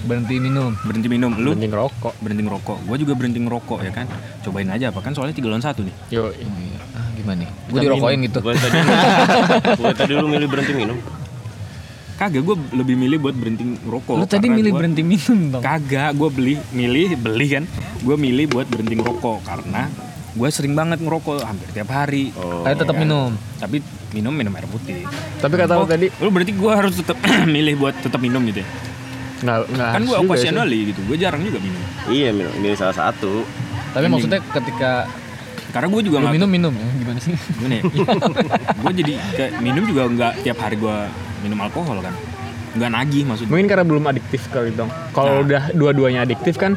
Berhenti 0.00 0.36
minum. 0.36 0.72
berhenti 0.80 1.08
minum, 1.08 1.32
lu 1.34 1.52
Mending 1.52 1.70
rokok. 1.70 2.14
berhenti 2.18 2.42
ngerokok. 2.42 2.78
Gue 2.84 2.96
juga 2.96 3.12
berhenti 3.12 3.38
ngerokok 3.38 3.78
ya 3.82 3.92
kan. 3.92 4.06
Cobain 4.40 4.68
aja 4.68 4.88
apa 4.88 5.00
kan 5.00 5.12
soalnya 5.12 5.32
tiga 5.32 5.48
lawan 5.48 5.60
satu 5.60 5.80
nih. 5.80 5.94
Yo. 6.08 6.32
Ah, 6.90 7.06
gimana 7.12 7.44
nih? 7.44 7.48
Gue 7.66 7.78
dirokokin 7.80 8.18
gitu. 8.24 8.38
Bukan 8.40 8.56
tadi, 8.56 8.78
bukan 9.76 9.94
tadi 10.00 10.12
lu 10.14 10.26
milih 10.26 10.48
berhenti 10.48 10.72
minum. 10.74 10.98
Kagak, 12.16 12.42
gue 12.42 12.56
lebih 12.74 12.96
milih 12.96 13.18
buat 13.18 13.32
berhenti 13.32 13.64
ngerokok. 13.64 14.14
Lu 14.14 14.24
tadi 14.24 14.46
milih 14.46 14.70
gua- 14.70 14.78
berhenti 14.78 15.02
minum 15.02 15.38
dong. 15.50 15.62
Kagak, 15.62 16.12
gue 16.12 16.28
beli, 16.30 16.54
milih, 16.70 17.16
beli 17.16 17.46
kan. 17.50 17.64
Gue 17.98 18.16
milih 18.16 18.44
buat 18.46 18.66
berhenti 18.66 18.92
ngerokok 18.94 19.36
karena 19.42 19.88
gue 20.30 20.48
sering 20.48 20.72
banget 20.72 21.00
ngerokok 21.00 21.40
hampir 21.42 21.68
tiap 21.72 21.88
hari. 21.88 22.28
Oh. 22.34 22.62
Ayo 22.62 22.76
tetap 22.76 22.92
minum. 22.94 23.32
Tapi 23.56 23.80
minum 24.10 24.30
minum 24.30 24.52
air 24.52 24.64
putih. 24.64 25.08
Tapi 25.38 25.54
kata 25.54 25.74
lu 25.74 25.84
tadi 25.84 26.06
Lu 26.18 26.28
berarti 26.28 26.52
gue 26.52 26.72
harus 26.72 26.94
tetap 26.94 27.16
milih 27.48 27.74
buat 27.78 27.96
tetap 27.96 28.20
minum 28.20 28.44
gitu 28.44 28.60
ya? 28.60 28.68
Nggak 29.40 29.58
nggak 29.68 29.88
kan 29.90 30.00
gue 30.02 30.16
occasionally 30.18 30.80
gitu, 30.88 31.00
gue 31.02 31.16
jarang 31.16 31.40
juga 31.40 31.58
minum. 31.58 31.82
Iya 32.06 32.28
minum, 32.30 32.52
milih 32.56 32.76
salah 32.76 32.92
satu. 32.92 33.44
Tapi 33.90 34.06
maksudnya 34.06 34.40
ketika 34.44 35.08
Karena 35.70 35.86
gue 35.86 36.02
juga 36.02 36.18
nggak 36.18 36.34
minum 36.34 36.50
minum 36.50 36.72
ya 36.74 36.88
gimana 36.98 37.18
sih? 37.18 37.30
gimana 37.30 37.74
ya? 37.78 37.82
gue 38.82 38.92
jadi 38.92 39.12
kayak 39.32 39.52
minum 39.62 39.86
juga 39.86 40.02
nggak 40.04 40.32
tiap 40.42 40.58
hari 40.58 40.74
gue 40.74 40.96
minum 41.40 41.62
alkohol 41.62 42.02
kan, 42.02 42.10
nggak 42.74 42.90
nagih 42.90 43.22
maksudnya. 43.22 43.54
Mungkin 43.54 43.66
karena 43.70 43.84
belum 43.86 44.04
adiktif 44.04 44.50
kali 44.50 44.74
dong. 44.74 44.90
Kalau 45.14 45.38
Nah. 45.38 45.46
udah 45.46 45.62
dua-duanya 45.70 46.26
adiktif 46.26 46.58
kan 46.58 46.74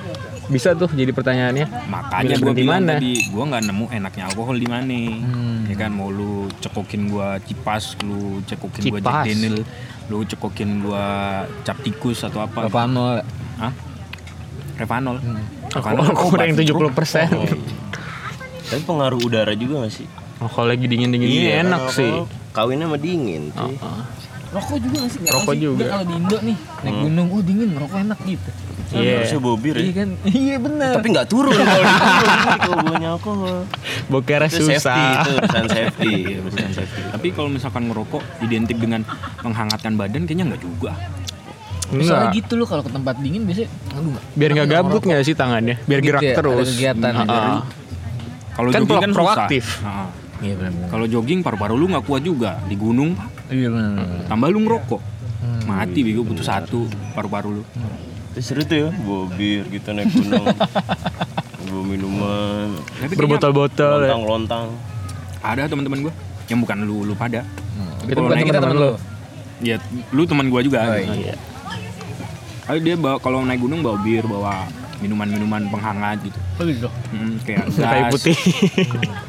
bisa 0.51 0.75
tuh 0.75 0.91
jadi 0.91 1.11
pertanyaannya. 1.15 1.67
Makanya 1.87 2.35
gue 2.39 2.53
bilang 2.55 2.83
mana? 2.83 2.99
tadi, 2.99 3.31
gue 3.31 3.43
nggak 3.43 3.63
nemu 3.63 3.85
enaknya 3.91 4.23
alkohol 4.31 4.55
di 4.59 4.67
mana. 4.67 4.99
Ya 5.69 5.75
kan 5.79 5.91
mau 5.95 6.11
lu 6.11 6.51
cekokin 6.59 7.07
gue 7.07 7.27
cipas, 7.47 7.95
lu 8.03 8.43
cekokin 8.43 8.81
gue. 8.91 8.99
Jack 8.99 9.23
Daniel, 9.27 9.57
lu 10.11 10.17
cekokin 10.27 10.69
gue 10.83 11.05
cap 11.63 11.77
tikus 11.83 12.23
atau 12.27 12.43
apa? 12.43 12.67
Ravanol. 12.67 13.23
Hah? 13.59 13.73
Revanol. 14.79 15.17
Alkohol 15.73 16.13
kurang 16.17 16.49
obat, 16.53 16.65
70 16.65 16.73
bro. 16.75 16.89
persen. 16.91 17.27
Oh, 17.33 17.45
iya. 17.45 17.57
Tapi 18.63 18.81
pengaruh 18.89 19.19
udara 19.21 19.53
juga 19.53 19.85
gak 19.85 19.93
sih? 19.93 20.07
Kalau 20.43 20.67
lagi 20.67 20.89
dingin-dingin 20.89 21.29
ini 21.29 21.39
Iya, 21.45 21.63
enak 21.63 21.93
sih. 21.93 22.11
Kawinnya 22.51 22.89
sama 22.89 22.97
dingin 22.97 23.53
cuy. 23.53 23.75
Rokok 24.53 24.77
juga 24.77 24.95
nggak 24.95 25.09
sih? 25.09 25.19
Nggak 25.19 25.33
Rokok 25.33 25.49
sih. 25.49 25.59
juga. 25.59 25.77
Gua 25.79 25.89
Kalau 25.89 26.05
di 26.05 26.13
Indo 26.15 26.37
nih 26.39 26.57
naik 26.79 26.95
gunung, 27.01 27.27
oh 27.27 27.41
dingin 27.41 27.69
ngerokok 27.73 27.97
enak 27.99 28.19
gitu. 28.23 28.49
Iya. 28.93 29.13
Harusnya 29.17 29.39
bobir 29.39 29.73
Iya 29.73 29.83
ya. 29.83 29.93
kan? 29.95 30.09
Iya 30.43 30.55
benar. 30.59 30.93
Tapi 30.93 31.07
nggak 31.09 31.27
turun 31.27 31.53
kalau 31.57 31.83
kalau 32.55 32.77
bawanya 32.79 33.09
alkohol. 33.11 33.57
Bokernya 34.05 34.47
Itu 34.47 34.57
safety 34.59 34.77
susah. 34.77 34.97
itu 35.17 35.31
urusan 35.33 35.65
safety. 35.67 36.11
Iya, 36.23 36.37
urusan 36.39 36.69
safety. 36.71 37.01
Tapi 37.09 37.27
kalau 37.29 37.49
misalkan 37.49 37.83
ngerokok 37.87 38.21
identik 38.39 38.77
dengan 38.77 39.01
menghangatkan 39.41 39.93
badan, 39.95 40.21
kayaknya 40.23 40.45
nggak 40.47 40.61
juga. 40.61 40.93
Soalnya 41.85 42.05
Enggak. 42.25 42.33
gitu 42.35 42.53
loh 42.55 42.65
kalau 42.65 42.81
ke 42.81 42.91
tempat 42.91 43.15
dingin 43.17 43.41
biasanya 43.43 43.69
aduh 43.91 44.09
nggak. 44.11 44.23
Biar 44.33 44.49
nggak 44.51 44.69
gabut 44.71 45.01
nggak 45.03 45.21
sih 45.23 45.33
tangannya? 45.33 45.75
Biar 45.83 45.99
Gitu 45.99 46.07
gerak 46.07 46.21
ya, 46.21 46.29
ada 46.29 46.37
terus. 46.39 46.67
kegiatan. 46.71 47.11
Heeh. 47.15 47.57
Kalau 48.53 48.69
Kan 48.69 48.79
jogging 48.79 49.01
kan 49.01 49.11
pro- 49.11 49.25
proaktif. 49.25 49.63
susah. 49.75 49.89
Heeh. 49.89 50.07
Iya 50.43 50.55
benar. 50.59 50.91
Kalau 50.91 51.05
jogging 51.07 51.39
paru-paru 51.39 51.73
lu 51.73 51.87
nggak 51.87 52.03
kuat 52.03 52.21
juga 52.21 52.59
di 52.67 52.75
gunung, 52.75 53.15
Iya 53.47 53.71
benar. 53.71 54.27
tambah 54.27 54.47
lu 54.51 54.59
ngerokok. 54.61 55.01
Mati 55.63 56.03
bego 56.03 56.21
butuh 56.21 56.43
satu 56.43 56.83
paru-paru 57.11 57.57
lu. 57.57 57.63
Terus 58.33 58.43
seru 58.43 58.61
tuh 58.61 58.77
ya, 58.77 58.89
bobir 58.99 59.63
gitu 59.69 59.89
naik 59.89 60.11
gunung. 60.11 60.43
Bawa 61.63 61.83
minuman, 61.87 62.67
Tapi 62.99 63.15
Berbotol-botol 63.15 64.03
ya. 64.03 64.11
lontang-lontang. 64.11 64.67
ada 65.39 65.63
teman-teman 65.63 65.99
gua 66.03 66.13
yang 66.45 66.59
bukan 66.59 66.77
lu 66.83 67.03
lu 67.03 67.15
pada. 67.15 67.47
Itu 68.03 68.11
Kalau 68.11 68.27
bukan 68.27 68.35
naik 68.35 68.47
kita 68.51 68.59
teman 68.59 68.75
lu. 68.75 68.91
Ya, 69.59 69.75
lu 70.11 70.27
teman 70.27 70.51
gua 70.51 70.59
juga. 70.59 70.83
Oh, 70.83 70.91
gitu. 70.93 71.23
Iya. 71.23 71.35
Ayo 72.63 72.79
dia 72.79 72.95
bawa 72.95 73.15
kalau 73.17 73.43
naik 73.43 73.59
gunung 73.59 73.79
bawa 73.79 73.95
bir, 73.97 74.23
bawa 74.23 74.67
minuman-minuman 75.03 75.67
penghangat 75.67 76.23
gitu. 76.23 76.39
Oh 76.55 76.63
gitu. 76.63 76.87
Mm, 77.11 77.35
kayak 77.43 77.63
Kayu 77.75 78.03
gas, 78.07 78.13
putih. 78.15 78.37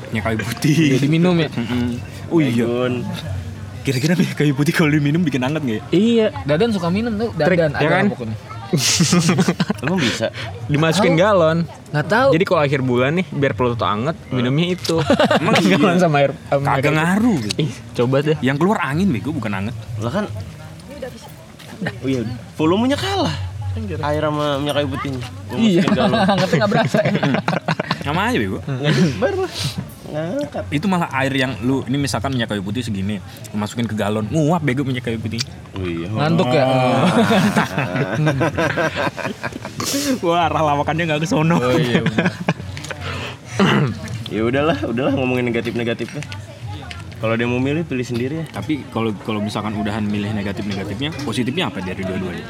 minyak 0.09 0.23
kayu 0.31 0.39
putih. 0.39 0.77
Jadi 0.95 1.07
minum 1.11 1.35
ya. 1.35 1.49
Oh 2.31 2.39
iya, 2.39 2.67
kira-kira 3.83 4.15
minyak 4.15 4.39
kayu 4.39 4.55
putih 4.55 4.73
kalau 4.73 4.89
diminum 4.89 5.21
bikin 5.21 5.43
hangat 5.43 5.61
nggak 5.61 5.77
ya? 5.77 5.85
iya. 5.91 6.27
Dadan 6.47 6.71
suka 6.71 6.89
minum 6.89 7.13
tuh, 7.19 7.35
Trik, 7.35 7.59
Dadan 7.59 7.71
ya 7.75 7.79
ada 7.83 7.97
kan? 8.01 8.07
pokoknya. 8.15 8.37
Emang 9.85 10.01
bisa? 10.01 10.27
Dimasukin 10.67 11.15
galon. 11.15 11.63
Nggak 11.93 12.07
tahu. 12.11 12.29
Jadi 12.35 12.45
kalau 12.49 12.61
akhir 12.65 12.81
bulan 12.83 13.23
nih 13.23 13.27
biar 13.29 13.53
perut 13.55 13.77
tuh 13.77 13.87
anget, 13.87 14.17
minumnya 14.31 14.75
itu. 14.75 14.97
Emang 15.39 15.55
iya? 15.61 15.77
galon 15.77 15.99
sama 16.01 16.17
air. 16.25 16.33
sama 16.49 16.81
Kagak 16.81 16.93
ngaruh 16.97 17.37
gitu. 17.45 17.55
Ih, 17.61 17.73
coba 17.95 18.17
deh. 18.25 18.37
Yang 18.41 18.57
keluar 18.59 18.79
angin 18.83 19.09
bego 19.13 19.31
bukan 19.31 19.53
anget. 19.53 19.75
Lah 20.01 20.11
kan 20.11 20.27
Oh 21.85 22.09
iya, 22.09 22.25
udah. 22.25 22.37
volumenya 22.57 22.97
kalah. 22.97 23.37
Air 23.75 24.23
sama 24.23 24.47
minyak 24.63 24.75
kayu 24.79 24.89
putihnya. 24.89 25.27
Gua 25.51 25.57
Iya, 25.59 25.83
ngerti 26.39 26.55
nggak 26.57 26.71
berasa. 26.71 26.99
ya. 27.03 27.13
Sama 28.07 28.29
aja 28.29 28.37
bego. 28.37 28.61
Lah. 28.61 28.93
Ngangkat. 30.05 30.65
Itu 30.69 30.87
malah 30.87 31.09
air 31.17 31.33
yang 31.33 31.57
lu 31.65 31.81
ini 31.89 31.97
misalkan 31.97 32.31
minyak 32.31 32.53
kayu 32.53 32.61
putih 32.61 32.85
segini, 32.85 33.17
lu 33.51 33.57
masukin 33.57 33.89
ke 33.89 33.97
galon, 33.97 34.29
nguap 34.29 34.61
bego 34.61 34.85
minyak 34.85 35.09
kayu 35.09 35.17
putih. 35.17 35.41
Oh 35.73 35.83
iya. 35.83 36.07
Ngantuk 36.13 36.53
ya. 36.53 36.65
Wah, 40.21 40.47
arah 40.47 40.63
lawakannya 40.63 41.05
nggak 41.09 41.21
ke 41.25 41.29
sono. 41.29 41.57
Oh 41.57 41.75
iya. 41.75 42.05
Ya 44.29 44.43
udahlah, 44.45 44.79
udahlah 44.85 45.13
ngomongin 45.17 45.49
negatif-negatifnya. 45.49 46.23
Kalau 47.19 47.35
dia 47.41 47.49
mau 47.49 47.57
milih 47.57 47.89
pilih 47.89 48.05
sendiri 48.05 48.35
ya. 48.43 48.47
Tapi 48.53 48.85
kalau 48.93 49.17
kalau 49.25 49.41
misalkan 49.41 49.73
udahan 49.75 50.05
milih 50.05 50.37
negatif-negatifnya, 50.37 51.15
positifnya 51.25 51.73
apa 51.73 51.81
dari 51.81 52.05
dua-duanya? 52.05 52.45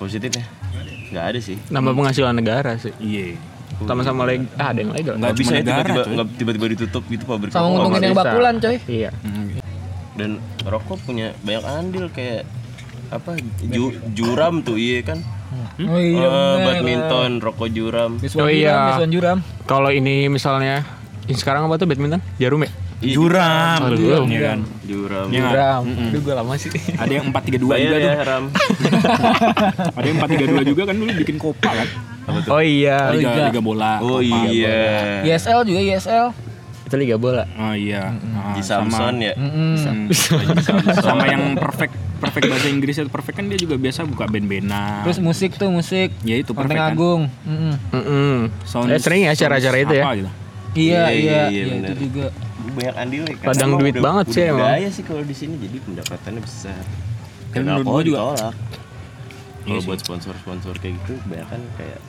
Positifnya 0.00 0.44
nggak 1.10 1.24
ada 1.26 1.38
sih. 1.38 1.60
Nambah 1.68 1.92
penghasilan 1.92 2.32
negara 2.32 2.80
sih. 2.80 2.94
Iya. 2.96 3.36
Sama-sama 3.80 4.24
leg 4.24 4.48
ah, 4.56 4.72
ada 4.72 4.80
yang 4.80 4.92
legal. 4.92 5.14
Nggak 5.16 5.34
bisa 5.36 5.52
ya 5.52 5.62
tiba-tiba 5.62 6.02
tiba-tiba 6.32 6.66
ditutup 6.72 7.02
gitu 7.06 7.24
pabrik. 7.24 7.52
Sama 7.52 7.60
rokok. 7.60 7.74
nguntungin 7.76 8.02
yang 8.02 8.16
bakulan 8.16 8.54
coy. 8.56 8.76
Iya. 8.86 9.10
Dan 10.16 10.30
rokok 10.64 10.98
punya 11.04 11.36
banyak 11.40 11.64
andil 11.64 12.06
kayak 12.08 12.48
apa 13.10 13.34
ju- 13.66 13.98
juram 14.14 14.62
tuh 14.62 14.78
iya 14.78 15.02
kan 15.02 15.18
Oh 15.82 15.98
iya. 15.98 16.22
Eh, 16.22 16.30
bener. 16.30 16.62
badminton 16.62 17.30
rokok 17.42 17.68
juram 17.68 18.22
Oh 18.22 18.46
Juram, 18.46 18.46
iya. 18.48 19.02
Juram. 19.02 19.38
Kalau 19.66 19.90
ini 19.90 20.30
misalnya 20.30 20.86
ini 21.26 21.34
sekarang 21.34 21.66
apa 21.66 21.74
tuh 21.74 21.90
badminton? 21.90 22.22
Jarum 22.38 22.62
ya? 22.62 22.70
Juram, 23.02 23.78
Aduh, 23.82 23.96
Iya 23.96 24.16
iya. 24.28 24.40
kan. 24.46 24.58
juram 24.82 25.26
Iya? 25.26 25.40
Juram. 25.42 25.82
Aduh 25.88 26.20
gue 26.20 26.34
lama 26.36 26.52
sih. 26.54 26.68
Ada 26.94 27.12
yang 27.14 27.24
432 27.26 27.64
bayar 27.66 27.80
juga 27.82 27.96
ya 27.96 28.04
tuh. 28.04 28.12
haram 28.18 28.42
Ada 29.98 30.06
yang 30.06 30.18
432 30.18 30.64
juga 30.66 30.82
kan 30.84 30.94
dulu 30.94 31.10
bikin 31.16 31.36
kopa 31.36 31.70
kan. 31.72 31.88
Oh 32.46 32.60
iya. 32.60 33.08
Liga, 33.10 33.32
Liga. 33.32 33.42
Liga 33.48 33.60
bola. 33.60 33.92
oh 33.98 34.20
Kopa. 34.20 34.46
iya 34.46 35.24
ISL 35.24 35.64
juga 35.64 35.80
ISL. 35.80 36.26
Itu 36.82 36.94
liga 36.96 37.16
bola. 37.16 37.46
Oh 37.54 37.72
iya. 37.72 38.12
Ah, 38.34 38.52
di 38.52 38.60
sama- 38.60 38.90
Samson 38.90 39.14
ya 39.18 39.32
Mm-mm. 39.32 39.72
Hmm. 39.78 40.06
sama 41.00 41.24
yang 41.24 41.54
perfect 41.54 41.92
perfect 42.18 42.44
bahasa 42.46 42.68
Inggris 42.68 42.94
itu 42.94 43.08
perfect 43.08 43.36
kan 43.38 43.46
dia 43.46 43.56
juga 43.56 43.74
biasa 43.76 44.04
buka 44.04 44.26
band-bandan. 44.26 45.06
Terus 45.06 45.18
musik 45.18 45.54
tuh 45.54 45.70
musik. 45.70 46.12
ya 46.20 46.36
itu 46.36 46.50
perfect 46.50 46.76
kan. 46.76 46.92
Agung. 46.92 47.32
Mm-mm. 47.42 47.74
Mm-mm. 47.90 48.34
Sound- 48.62 48.90
Eh, 48.90 48.98
sering 48.98 49.24
ya 49.24 49.32
acara-acara 49.32 49.76
itu 49.78 49.94
ya. 49.94 50.04
gitu. 50.12 50.30
Iya 50.70 50.76
Iya, 50.76 51.02
iya 51.10 51.10
iya, 51.10 51.42
iya 51.48 51.64
bener. 51.72 51.88
itu 51.88 51.94
juga. 52.04 52.26
Banyak 52.72 52.94
andil 52.96 53.22
ya 53.24 53.34
Ladang 53.42 53.70
duit 53.76 53.94
banget 53.96 54.26
sih 54.28 54.42
emang. 54.44 54.62
budaya 54.62 54.88
sih 54.88 55.02
kalau 55.02 55.22
di 55.22 55.32
sini 55.32 55.54
jadi 55.58 55.76
pendapatannya 55.80 56.40
besar 56.40 56.82
Kan 57.50 57.66
alkohol 57.66 58.02
juga- 58.02 58.18
ditolak 58.32 58.54
Iya 59.60 59.76
kalau 59.76 59.82
buat 59.84 59.98
sponsor-sponsor 59.98 60.74
kayak 60.76 60.94
gitu 60.98 61.12
kebanyakan 61.20 61.60
kayak 61.76 62.00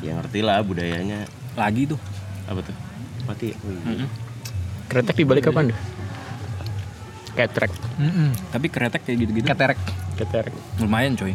ya 0.00 0.12
ngerti 0.14 0.40
lah 0.40 0.60
budayanya 0.60 1.24
Lagi 1.54 1.86
tuh. 1.86 2.00
apa 2.44 2.60
tuh 2.60 2.76
mati 3.24 3.56
oh, 3.56 3.72
iya. 3.88 4.04
Kretek 4.84 5.16
dibalik 5.16 5.40
kapan 5.42 5.72
tuh? 5.72 5.78
Ketrek. 7.34 7.72
Mm-mm. 7.96 8.30
Tapi 8.52 8.66
kretek 8.68 9.02
kayak 9.02 9.18
gitu-gitu 9.18 9.42
Keterek. 9.44 9.80
Ketrek. 10.14 10.52
lumayan 10.78 11.16
coy. 11.16 11.34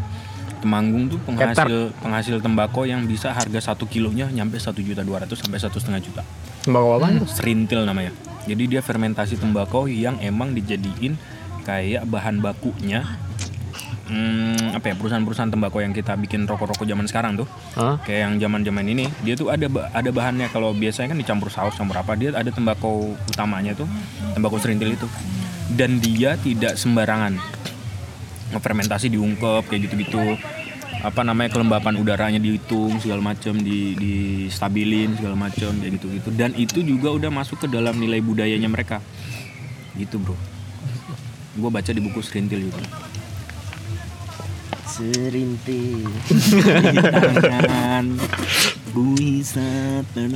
Temanggung 0.59 1.07
tuh 1.07 1.19
penghasil 1.19 1.91
penghasil 1.97 2.35
tembakau 2.39 2.83
yang 2.83 3.03
bisa 3.03 3.31
harga 3.31 3.59
satu 3.65 3.83
kilonya 3.83 4.27
nyampe 4.29 4.55
satu 4.55 4.79
juta 4.79 5.01
dua 5.01 5.23
ratus 5.23 5.39
sampai 5.39 5.57
satu 5.57 5.75
setengah 5.75 5.99
juta. 5.99 6.21
Tembakau 6.63 6.99
apa 6.99 7.07
tuh? 7.23 7.27
Serintil 7.29 7.81
namanya. 7.87 8.11
Jadi 8.47 8.63
dia 8.65 8.81
fermentasi 8.81 9.37
tembakau 9.37 9.85
yang 9.85 10.17
emang 10.23 10.55
dijadiin 10.57 11.15
kayak 11.63 12.07
bahan 12.09 12.41
bakunya 12.41 13.05
hmm, 14.09 14.73
apa 14.75 14.91
ya 14.91 14.95
perusahaan-perusahaan 14.97 15.53
tembakau 15.53 15.79
yang 15.79 15.93
kita 15.93 16.17
bikin 16.17 16.49
rokok-rokok 16.49 16.83
zaman 16.83 17.05
sekarang 17.05 17.37
tuh 17.37 17.47
Hah? 17.77 18.01
kayak 18.03 18.19
yang 18.25 18.33
zaman-zaman 18.41 18.85
ini 18.89 19.05
dia 19.21 19.37
tuh 19.37 19.53
ada 19.53 19.69
ada 19.93 20.09
bahannya 20.09 20.49
kalau 20.49 20.73
biasanya 20.73 21.13
kan 21.13 21.19
dicampur 21.21 21.53
saus 21.53 21.77
campur 21.77 22.01
apa 22.01 22.17
dia 22.17 22.33
ada 22.33 22.49
tembakau 22.49 23.13
utamanya 23.29 23.77
tuh 23.77 23.85
tembakau 24.33 24.57
serintil 24.57 24.97
itu 24.97 25.07
dan 25.77 26.01
dia 26.01 26.35
tidak 26.41 26.75
sembarangan 26.75 27.37
fermentasi 28.57 29.13
diungkep 29.13 29.69
kayak 29.69 29.81
gitu-gitu 29.85 30.33
apa 30.99 31.23
namanya 31.23 31.55
kelembapan 31.55 31.95
udaranya 31.95 32.39
dihitung 32.43 32.99
segala 32.99 33.31
macam 33.31 33.55
di 33.55 33.95
di 33.95 34.13
stabilin 34.51 35.15
segala 35.15 35.35
macam 35.39 35.71
kayak 35.79 35.95
gitu-gitu 35.95 36.29
dan 36.35 36.51
itu 36.59 36.83
juga 36.83 37.15
udah 37.15 37.31
masuk 37.31 37.63
ke 37.63 37.67
dalam 37.71 37.95
nilai 37.95 38.19
budayanya 38.19 38.67
mereka 38.67 38.99
gitu 39.95 40.19
bro 40.19 40.35
gue 41.55 41.69
baca 41.71 41.91
di 41.91 42.01
buku 42.03 42.19
serintil 42.19 42.67
juga 42.67 42.83
Serintil. 44.89 46.11
Tangan 47.45 48.05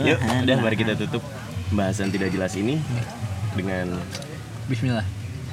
Yuk, 0.08 0.20
udah 0.46 0.55
mari 0.62 0.75
kita 0.77 0.93
tutup 0.96 1.25
pembahasan 1.67 2.13
tidak 2.13 2.29
jelas 2.32 2.53
ini 2.53 2.77
dengan 3.58 3.98
Bismillah. 4.70 5.03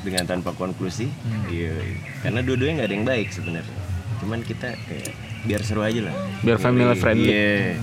dengan 0.05 0.29
tanpa 0.29 0.53
konklusi. 0.53 1.09
Iya, 1.49 1.75
iya. 1.75 1.99
karena 2.23 2.45
dua-duanya 2.45 2.85
nggak 2.85 2.89
ada 2.93 2.95
yang 2.95 3.09
baik 3.09 3.29
sebenarnya. 3.33 3.80
Cuman 4.21 4.45
kita 4.45 4.77
kayak 4.85 5.11
biar 5.43 5.61
seru 5.65 5.81
aja 5.81 6.01
lah. 6.05 6.15
Biar 6.45 6.61
family 6.61 6.85
friendly. 6.95 7.33
Iya. 7.33 7.77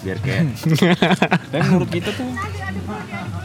Biar 0.00 0.18
kayak 0.20 0.42
tapi 1.50 1.64
menurut 1.64 1.90
kita 1.90 2.10
tuh 2.12 2.28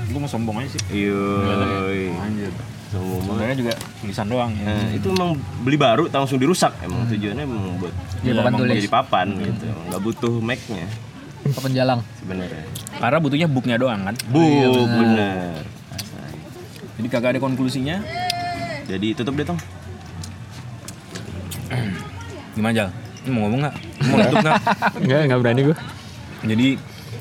gue 0.09 0.19
mau 0.19 0.27
sombong 0.27 0.59
aja 0.59 0.75
sih 0.75 0.81
yoi. 1.07 2.11
anjir 2.11 2.51
sebenarnya 2.89 3.55
juga 3.55 3.73
tulisan 4.01 4.27
doang 4.27 4.51
ya. 4.57 4.65
Nah, 4.65 4.89
itu 4.91 5.07
emang 5.09 5.37
beli 5.61 5.77
baru 5.77 6.09
langsung 6.09 6.41
dirusak. 6.41 6.73
Emang 6.81 7.05
tujuannya 7.05 7.43
emang 7.45 7.77
buat 7.77 7.93
Jadi 8.19 8.33
papan 8.35 8.51
tulis. 8.57 8.75
jadi 8.75 8.89
papan 8.89 9.27
gitu. 9.37 9.65
Nggak 9.87 10.01
butuh 10.01 10.33
Mac-nya 10.41 10.87
Papan 11.49 11.71
jalang. 11.71 11.99
sebenarnya. 12.19 12.63
karena 12.99 13.17
butuhnya 13.23 13.47
booknya 13.47 13.79
doang 13.79 14.03
kan 14.03 14.11
Bu, 14.27 14.43
bener. 14.85 15.63
Asal. 15.95 16.19
jadi 16.99 17.07
kagak 17.07 17.29
ada 17.37 17.39
konklusinya 17.39 18.03
Jadi 18.89 19.07
tutup 19.15 19.37
deh 19.39 19.47
tong. 19.47 19.59
gimana 22.59 22.73
Jal? 22.75 22.89
Mau 23.25 23.47
ngomong 23.47 23.59
nggak? 23.63 23.75
Mau 24.03 24.15
tutup 24.19 24.37
nggak? 24.41 24.57
Enggak, 25.03 25.19
enggak 25.23 25.39
berani 25.39 25.61
gue. 25.65 25.77
Jadi 26.41 26.67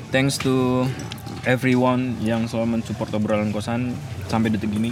thanks 0.09 0.35
to 0.35 0.83
everyone 1.43 2.19
yang 2.19 2.43
selalu 2.45 2.77
mensupport 2.77 3.09
obrolan 3.13 3.49
kosan 3.49 3.95
sampai 4.27 4.51
detik 4.51 4.69
ini 4.69 4.91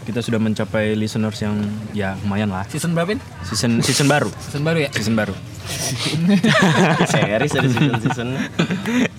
kita 0.00 0.22
sudah 0.22 0.38
mencapai 0.38 0.94
listeners 0.94 1.38
yang 1.38 1.60
ya 1.92 2.16
lumayan 2.20 2.48
lah 2.48 2.64
Season 2.66 2.90
berapa 2.90 3.12
ini? 3.12 3.22
season 3.44 3.78
season 3.78 4.08
baru 4.08 4.32
Season 4.40 4.64
baru 4.64 4.78
ya? 4.80 4.90
season 4.90 5.12
baru 5.12 5.34
Series 7.12 7.52
ada 7.52 7.68
season-season. 7.68 8.28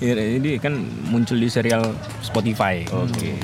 Ya, 0.01 0.17
ini 0.17 0.57
kan 0.57 0.73
muncul 1.07 1.37
di 1.37 1.45
serial 1.45 1.93
Spotify 2.19 2.81
Oke. 2.89 3.37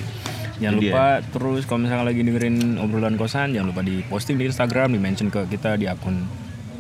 jangan 0.58 0.74
Itu 0.74 0.82
dia. 0.82 0.92
lupa 0.92 1.06
terus 1.24 1.64
kalau 1.64 1.86
misalnya 1.86 2.04
lagi 2.04 2.26
dengerin 2.26 2.82
obrolan 2.82 3.14
kosan 3.14 3.54
jangan 3.54 3.70
lupa 3.70 3.86
di 3.86 4.02
posting 4.04 4.36
di 4.36 4.50
Instagram 4.50 4.90
di 4.90 5.00
mention 5.00 5.30
ke 5.30 5.46
kita 5.46 5.78
di 5.78 5.86
akun 5.86 6.26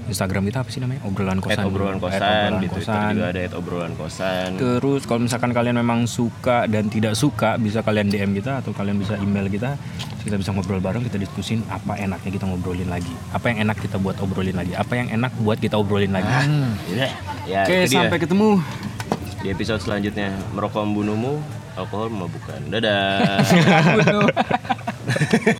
Instagram 0.07 0.43
kita 0.47 0.63
apa 0.63 0.69
sih 0.71 0.79
namanya 0.79 1.01
obrolan 1.03 1.37
At 1.37 1.43
kosan 1.43 1.63
obrolan 1.67 1.97
At 1.97 2.03
kosan, 2.03 2.21
obrolan 2.23 2.53
di 2.57 2.67
Twitter 2.67 2.93
kosan. 2.95 3.11
juga 3.13 3.27
ada 3.27 3.41
at 3.43 3.53
obrolan 3.53 3.93
kosan. 3.93 4.49
Terus 4.55 5.01
kalau 5.03 5.21
misalkan 5.21 5.51
kalian 5.51 5.75
memang 5.77 5.99
suka 6.07 6.63
dan 6.65 6.87
tidak 6.87 7.13
suka 7.13 7.55
bisa 7.55 7.83
kalian 7.83 8.07
DM 8.07 8.31
kita 8.33 8.59
atau 8.59 8.71
kalian 8.71 8.97
bisa 8.97 9.19
email 9.19 9.47
kita. 9.47 9.75
Kita 10.23 10.35
bisa 10.35 10.51
ngobrol 10.51 10.83
bareng, 10.83 11.07
kita 11.07 11.15
diskusin 11.15 11.63
apa 11.71 11.95
enaknya 11.95 12.27
kita 12.27 12.43
ngobrolin 12.43 12.91
lagi. 12.91 13.15
Apa 13.31 13.47
yang 13.47 13.63
enak 13.63 13.79
kita 13.79 13.95
buat 13.95 14.19
obrolin 14.19 14.59
lagi. 14.59 14.75
Apa 14.75 14.99
yang 14.99 15.07
enak 15.07 15.31
buat 15.39 15.55
kita 15.55 15.79
obrolin 15.79 16.11
lagi. 16.11 16.27
Ya, 16.91 17.07
ya 17.47 17.61
Oke, 17.63 17.87
itu 17.87 17.95
dia. 17.95 18.03
sampai 18.03 18.19
ketemu. 18.19 18.59
di 19.37 19.53
episode 19.53 19.79
selanjutnya 19.79 20.33
merokok 20.51 20.83
membunuhmu, 20.83 21.39
alkohol 21.77 22.11
memabukkan. 22.11 22.59
Dadah. 22.73 23.39